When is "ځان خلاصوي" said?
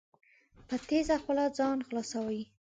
1.57-2.43